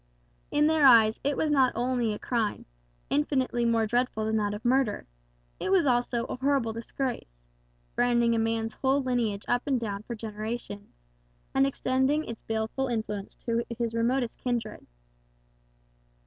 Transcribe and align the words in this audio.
In 0.49 0.65
their 0.65 0.83
eyes 0.83 1.19
it 1.23 1.37
was 1.37 1.51
not 1.51 1.71
only 1.75 2.11
a 2.11 2.17
crime, 2.17 2.65
infinitely 3.11 3.65
more 3.65 3.85
dreadful 3.85 4.25
than 4.25 4.35
that 4.37 4.55
of 4.55 4.65
murder; 4.65 5.05
it 5.59 5.69
was 5.69 5.85
also 5.85 6.23
a 6.25 6.37
horrible 6.37 6.73
disgrace, 6.73 7.35
branding 7.93 8.33
a 8.33 8.39
man's 8.39 8.73
whole 8.73 9.03
lineage 9.03 9.45
up 9.47 9.61
and 9.67 9.79
down 9.79 10.01
for 10.01 10.15
generations, 10.15 10.95
and 11.53 11.67
extending 11.67 12.23
its 12.25 12.41
baleful 12.41 12.87
influence 12.87 13.35
to 13.45 13.63
his 13.77 13.93
remotest 13.93 14.39
kindred. 14.39 14.87